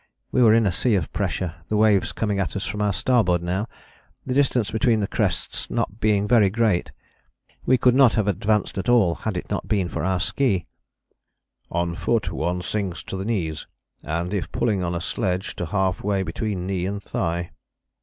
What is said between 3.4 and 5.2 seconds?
bow, the distance between the